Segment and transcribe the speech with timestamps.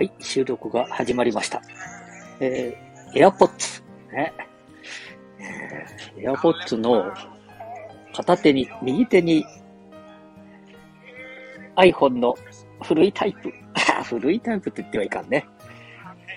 [0.00, 1.60] はい、収録が始まりました。
[2.40, 3.82] えー、AirPods。
[4.10, 4.32] ね。
[5.38, 7.12] えー、AirPods の
[8.14, 9.44] 片手に、右手に
[11.76, 12.34] iPhone の
[12.82, 13.52] 古いタイプ。
[14.08, 15.44] 古いタイプって言ってはいかんね。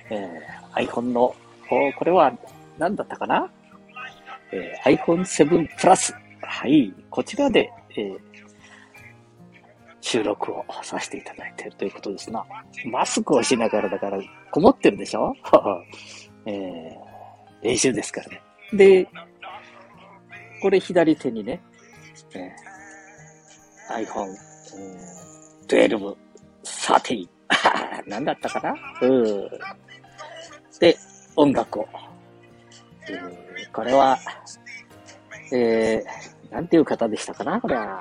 [0.09, 1.33] えー、iPhone の、
[1.69, 2.33] これは
[2.77, 3.49] 何だったかな、
[4.51, 6.13] えー、iPhone7 Plus。
[6.41, 8.19] はい、こちらで、えー、
[10.13, 12.45] 収録をさせていただいているということですな。
[12.85, 14.19] マスクをしながらだから、
[14.51, 15.33] こもってるでしょ？
[16.45, 18.41] えー、練習ですからね。
[18.73, 19.07] で、
[20.61, 21.59] これ左手にね、
[22.35, 24.27] えー、iPhone、
[25.67, 26.15] 12、
[26.63, 27.27] 13、
[28.05, 28.75] 何だったかな？
[29.01, 29.49] うん。
[30.79, 30.95] で、
[31.35, 31.87] 音楽を。
[33.09, 34.19] えー、これは、
[35.51, 37.59] えー、なんていう方でしたかな？
[37.59, 37.99] これは。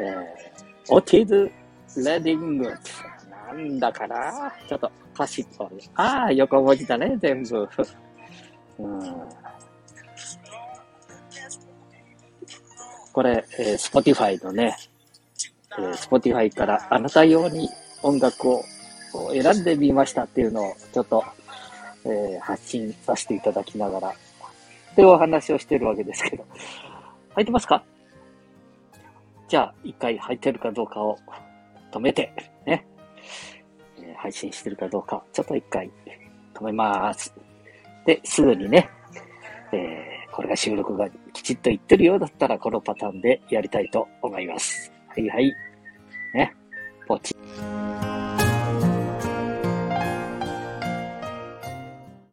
[0.00, 1.50] えー、オティズ・
[2.04, 2.74] レディング。
[3.52, 4.52] なんだかな？
[4.68, 7.68] ちょっと歌詞と、ああ、横文字だね、全部。
[8.78, 9.00] うん、
[13.12, 14.76] これ、えー、Spotify のね、
[15.78, 17.68] えー、Spotify からあなた用に
[18.02, 18.62] 音楽を
[19.32, 21.24] 選んでみましたっていうのをちょっと、
[22.04, 24.12] えー、発信させていただきながら、っ
[24.94, 26.46] てお話をしてるわけですけど。
[27.34, 27.82] 入ってますか？
[29.50, 31.18] じゃあ、一回入ってるかどうかを
[31.90, 32.32] 止めて、
[32.64, 32.86] ね。
[34.16, 35.90] 配信してるかどうか、ちょっと一回
[36.54, 37.34] 止めます。
[38.06, 38.88] で、すぐにね、
[39.72, 44.92] えー、これが収録がきちっといってるようだったら、このパターンでやりたいと思います。
[45.08, 45.52] はいはい。
[46.32, 46.54] ね。
[47.08, 47.34] ポチ。